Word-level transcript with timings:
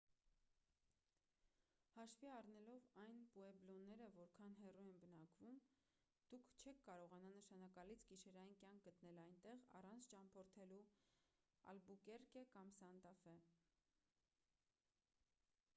հաշվի 1.97 2.29
առնելով 2.37 2.85
թե 2.95 3.03
պուեբլոները 3.35 4.07
որքան 4.15 4.55
հեռու 4.61 4.85
են 4.93 4.97
բնակվում 5.05 5.59
դուք 6.33 6.49
չեք 6.63 6.81
կարողանա 6.89 7.35
նշանակալից 7.37 8.07
գիշերային 8.15 8.57
կյանք 8.65 8.87
գտնել 8.91 9.21
այնտեղ 9.27 9.65
առանց 9.83 10.09
ճամփորդելու 10.17 10.81
ալբուկերկե 11.77 12.45
կամ 12.59 12.73
սանտա 12.83 13.13
ֆե 13.25 13.37